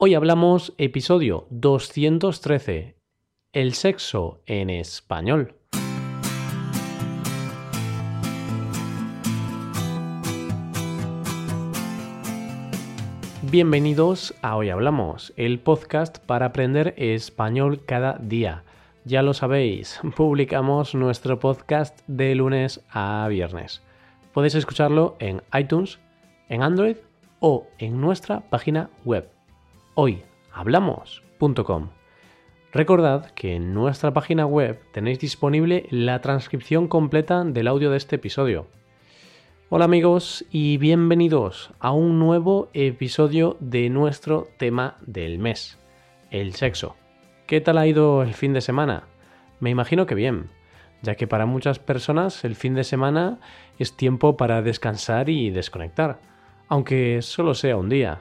[0.00, 2.94] Hoy hablamos episodio 213,
[3.52, 5.56] el sexo en español.
[13.50, 18.62] Bienvenidos a Hoy Hablamos, el podcast para aprender español cada día.
[19.04, 23.82] Ya lo sabéis, publicamos nuestro podcast de lunes a viernes.
[24.32, 25.98] Podéis escucharlo en iTunes,
[26.48, 26.98] en Android
[27.40, 29.28] o en nuestra página web
[29.98, 31.88] hoyhablamos.com.
[32.70, 38.14] Recordad que en nuestra página web tenéis disponible la transcripción completa del audio de este
[38.14, 38.68] episodio.
[39.70, 45.80] Hola amigos y bienvenidos a un nuevo episodio de nuestro tema del mes,
[46.30, 46.94] el sexo.
[47.48, 49.02] ¿Qué tal ha ido el fin de semana?
[49.58, 50.48] Me imagino que bien,
[51.02, 53.40] ya que para muchas personas el fin de semana
[53.80, 56.20] es tiempo para descansar y desconectar,
[56.68, 58.20] aunque solo sea un día.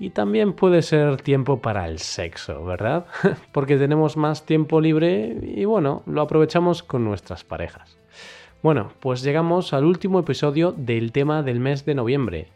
[0.00, 3.06] Y también puede ser tiempo para el sexo, ¿verdad?
[3.52, 7.98] Porque tenemos más tiempo libre y bueno, lo aprovechamos con nuestras parejas.
[8.62, 12.48] Bueno, pues llegamos al último episodio del tema del mes de noviembre.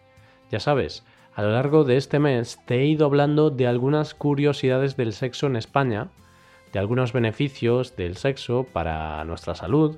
[0.50, 4.96] Ya sabes, a lo largo de este mes te he ido hablando de algunas curiosidades
[4.96, 6.08] del sexo en España,
[6.72, 9.96] de algunos beneficios del sexo para nuestra salud,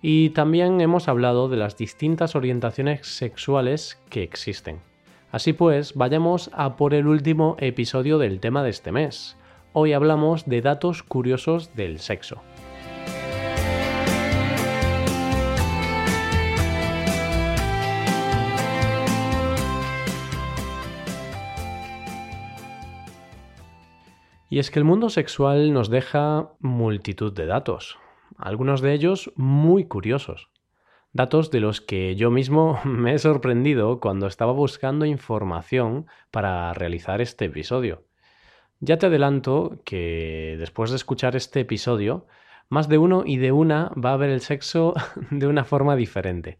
[0.00, 4.91] y también hemos hablado de las distintas orientaciones sexuales que existen.
[5.32, 9.38] Así pues, vayamos a por el último episodio del tema de este mes.
[9.72, 12.42] Hoy hablamos de datos curiosos del sexo.
[24.50, 27.96] Y es que el mundo sexual nos deja multitud de datos,
[28.36, 30.51] algunos de ellos muy curiosos.
[31.14, 37.20] Datos de los que yo mismo me he sorprendido cuando estaba buscando información para realizar
[37.20, 38.04] este episodio.
[38.80, 42.26] Ya te adelanto que después de escuchar este episodio,
[42.70, 44.94] más de uno y de una va a ver el sexo
[45.30, 46.58] de una forma diferente.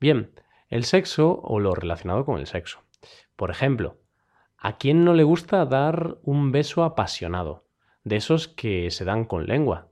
[0.00, 0.32] Bien,
[0.68, 2.80] el sexo o lo relacionado con el sexo.
[3.36, 3.98] Por ejemplo,
[4.58, 7.64] ¿a quién no le gusta dar un beso apasionado?
[8.02, 9.88] De esos que se dan con lengua.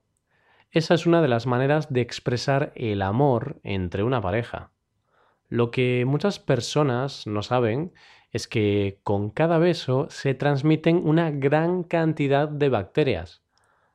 [0.74, 4.72] Esa es una de las maneras de expresar el amor entre una pareja.
[5.48, 7.92] Lo que muchas personas no saben
[8.32, 13.44] es que con cada beso se transmiten una gran cantidad de bacterias.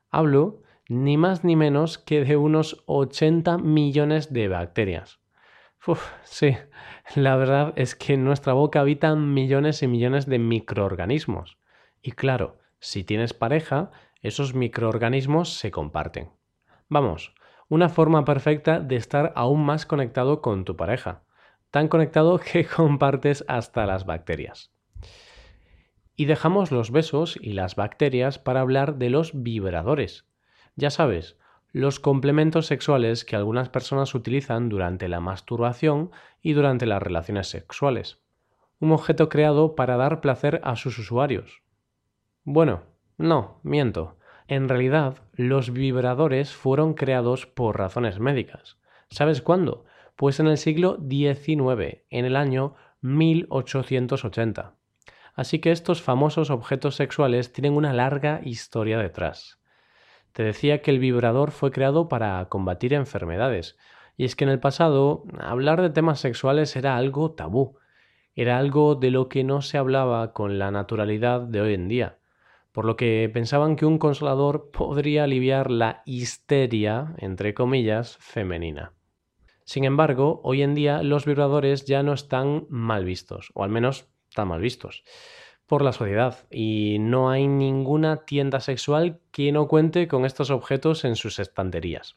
[0.08, 5.20] Hablo ni más ni menos que de unos 80 millones de bacterias.
[5.86, 6.56] Uf, sí,
[7.14, 11.58] la verdad es que en nuestra boca habitan millones y millones de microorganismos.
[12.00, 13.90] Y claro, si tienes pareja,
[14.22, 16.39] esos microorganismos se comparten.
[16.90, 17.32] Vamos,
[17.68, 21.22] una forma perfecta de estar aún más conectado con tu pareja,
[21.70, 24.72] tan conectado que compartes hasta las bacterias.
[26.16, 30.26] Y dejamos los besos y las bacterias para hablar de los vibradores.
[30.74, 31.38] Ya sabes,
[31.70, 36.10] los complementos sexuales que algunas personas utilizan durante la masturbación
[36.42, 38.18] y durante las relaciones sexuales.
[38.80, 41.62] Un objeto creado para dar placer a sus usuarios.
[42.42, 42.82] Bueno,
[43.16, 44.16] no, miento.
[44.50, 48.78] En realidad, los vibradores fueron creados por razones médicas.
[49.08, 49.84] ¿Sabes cuándo?
[50.16, 54.74] Pues en el siglo XIX, en el año 1880.
[55.36, 59.60] Así que estos famosos objetos sexuales tienen una larga historia detrás.
[60.32, 63.78] Te decía que el vibrador fue creado para combatir enfermedades,
[64.16, 67.78] y es que en el pasado hablar de temas sexuales era algo tabú,
[68.34, 72.19] era algo de lo que no se hablaba con la naturalidad de hoy en día
[72.72, 78.92] por lo que pensaban que un consolador podría aliviar la histeria, entre comillas, femenina.
[79.64, 84.08] Sin embargo, hoy en día los vibradores ya no están mal vistos, o al menos
[84.28, 85.04] están mal vistos,
[85.66, 91.04] por la sociedad, y no hay ninguna tienda sexual que no cuente con estos objetos
[91.04, 92.16] en sus estanterías.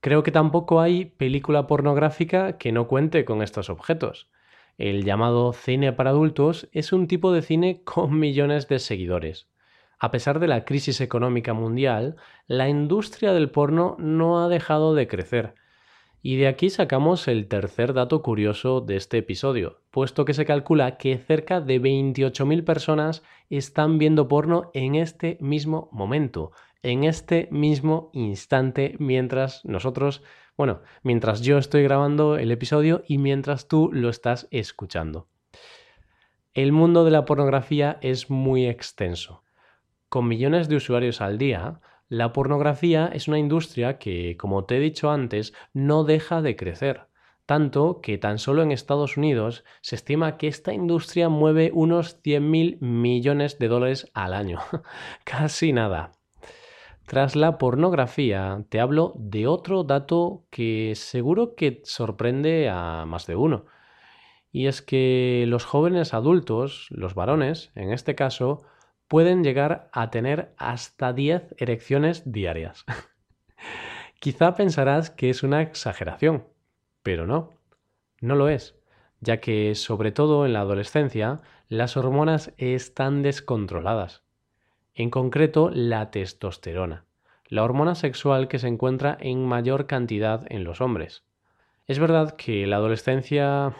[0.00, 4.28] Creo que tampoco hay película pornográfica que no cuente con estos objetos.
[4.76, 9.48] El llamado cine para adultos es un tipo de cine con millones de seguidores.
[9.98, 12.16] A pesar de la crisis económica mundial,
[12.46, 15.54] la industria del porno no ha dejado de crecer.
[16.20, 20.96] Y de aquí sacamos el tercer dato curioso de este episodio, puesto que se calcula
[20.96, 26.52] que cerca de 28.000 personas están viendo porno en este mismo momento,
[26.82, 30.22] en este mismo instante, mientras nosotros
[30.56, 35.28] bueno, mientras yo estoy grabando el episodio y mientras tú lo estás escuchando.
[36.52, 39.42] El mundo de la pornografía es muy extenso.
[40.08, 44.80] Con millones de usuarios al día, la pornografía es una industria que, como te he
[44.80, 47.08] dicho antes, no deja de crecer.
[47.46, 52.80] tanto que tan solo en Estados Unidos se estima que esta industria mueve unos 100.000
[52.80, 54.60] millones de dólares al año.
[55.24, 56.12] Casi nada.
[57.06, 63.36] Tras la pornografía, te hablo de otro dato que seguro que sorprende a más de
[63.36, 63.66] uno.
[64.50, 68.62] Y es que los jóvenes adultos, los varones en este caso,
[69.06, 72.86] pueden llegar a tener hasta 10 erecciones diarias.
[74.18, 76.48] Quizá pensarás que es una exageración,
[77.02, 77.50] pero no,
[78.22, 78.80] no lo es,
[79.20, 84.23] ya que sobre todo en la adolescencia las hormonas están descontroladas.
[84.96, 87.04] En concreto, la testosterona,
[87.48, 91.24] la hormona sexual que se encuentra en mayor cantidad en los hombres.
[91.88, 93.74] Es verdad que la adolescencia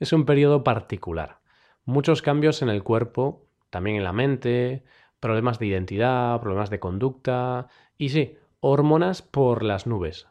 [0.00, 1.40] es un periodo particular.
[1.86, 4.84] Muchos cambios en el cuerpo, también en la mente,
[5.18, 10.28] problemas de identidad, problemas de conducta y sí, hormonas por las nubes.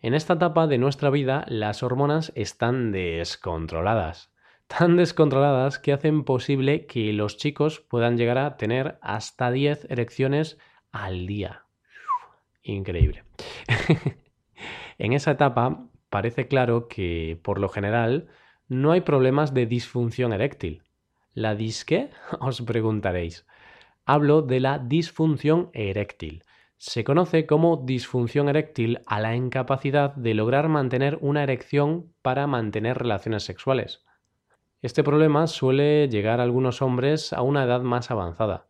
[0.00, 4.33] En esta etapa de nuestra vida las hormonas están descontroladas.
[4.78, 10.58] Tan descontroladas que hacen posible que los chicos puedan llegar a tener hasta 10 erecciones
[10.92, 11.64] al día.
[12.62, 13.24] Increíble.
[14.98, 18.28] en esa etapa parece claro que, por lo general,
[18.68, 20.82] no hay problemas de disfunción eréctil.
[21.34, 22.10] ¿La disque?
[22.40, 23.46] Os preguntaréis.
[24.06, 26.42] Hablo de la disfunción eréctil
[26.76, 32.98] se conoce como disfunción eréctil a la incapacidad de lograr mantener una erección para mantener
[32.98, 34.04] relaciones sexuales.
[34.84, 38.66] Este problema suele llegar a algunos hombres a una edad más avanzada.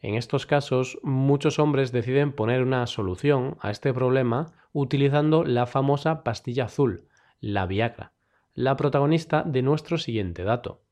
[0.00, 6.24] En estos casos, muchos hombres deciden poner una solución a este problema utilizando la famosa
[6.24, 7.06] pastilla azul,
[7.38, 8.14] la Viagra,
[8.54, 10.82] la protagonista de nuestro siguiente dato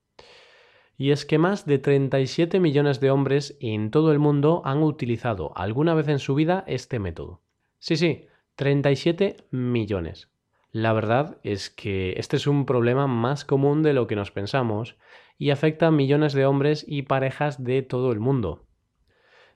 [0.97, 5.51] y es que más de 37 millones de hombres en todo el mundo han utilizado
[5.57, 7.41] alguna vez en su vida este método.
[7.81, 10.32] Sí, sí, 37 millones.
[10.73, 14.97] La verdad es que este es un problema más común de lo que nos pensamos
[15.37, 18.65] y afecta a millones de hombres y parejas de todo el mundo.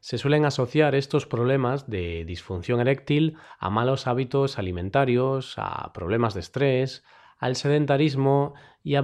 [0.00, 6.40] Se suelen asociar estos problemas de disfunción eréctil a malos hábitos alimentarios, a problemas de
[6.40, 7.02] estrés,
[7.38, 9.00] al sedentarismo y a,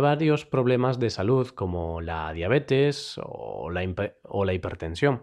[0.00, 5.22] varios problemas de salud como la diabetes o la, hipertensión.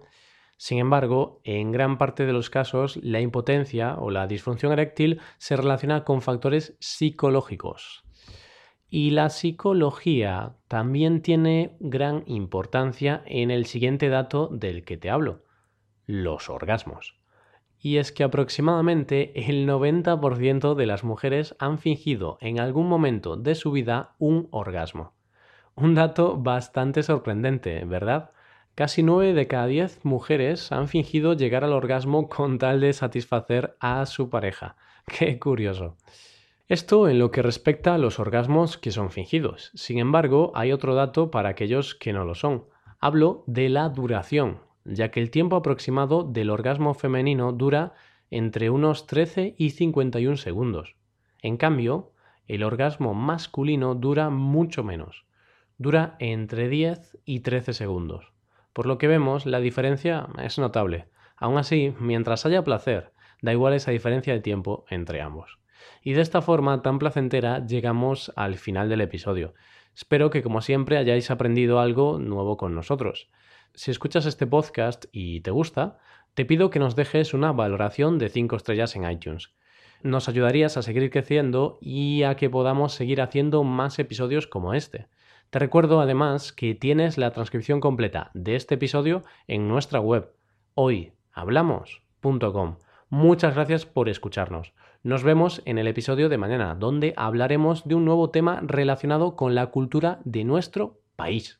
[0.62, 5.56] Sin embargo, en gran parte de los casos, la impotencia o la disfunción eréctil se
[5.56, 8.04] relaciona con factores psicológicos.
[8.90, 15.46] Y la psicología también tiene gran importancia en el siguiente dato del que te hablo,
[16.06, 17.16] los orgasmos
[17.82, 23.56] y es que aproximadamente el 90% de las mujeres han fingido en algún momento de
[23.56, 25.14] su vida un orgasmo.
[25.76, 28.32] Un dato bastante sorprendente, ¿verdad?
[28.80, 33.76] Casi 9 de cada 10 mujeres han fingido llegar al orgasmo con tal de satisfacer
[33.82, 34.78] a su pareja.
[35.06, 35.98] Qué curioso.
[36.70, 39.72] Esto en lo que respecta a los orgasmos que son fingidos.
[39.74, 42.68] Sin embargo, hay otro dato para aquellos que no lo son.
[43.02, 47.96] Hablo de la duración, ya que el tiempo aproximado del orgasmo femenino dura
[48.32, 50.96] entre unos 13 y 51 segundos.
[51.42, 52.14] En cambio,
[52.48, 55.26] el orgasmo masculino dura mucho menos,
[55.78, 58.39] dura entre 10 y 13 segundos.
[58.74, 61.08] Por lo que vemos, la diferencia es notable.
[61.38, 65.60] Aún así, mientras haya placer, da igual esa diferencia de tiempo entre ambos.
[66.04, 69.54] Y de esta forma tan placentera llegamos al final del episodio.
[69.96, 73.30] Espero que como siempre hayáis aprendido algo nuevo con nosotros.
[73.74, 75.98] Si escuchas este podcast y te gusta,
[76.34, 79.52] te pido que nos dejes una valoración de 5 estrellas en iTunes.
[80.02, 85.08] Nos ayudarías a seguir creciendo y a que podamos seguir haciendo más episodios como este.
[85.50, 90.32] Te recuerdo además que tienes la transcripción completa de este episodio en nuestra web
[90.76, 92.78] hoyhablamos.com.
[93.10, 94.74] Muchas gracias por escucharnos.
[95.02, 99.56] Nos vemos en el episodio de mañana, donde hablaremos de un nuevo tema relacionado con
[99.56, 101.60] la cultura de nuestro país.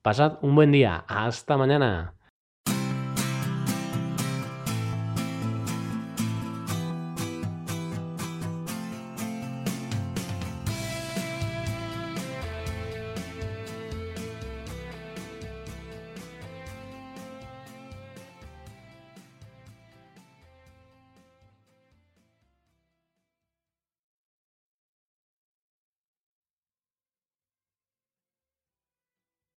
[0.00, 1.04] Pasad un buen día.
[1.06, 2.15] Hasta mañana.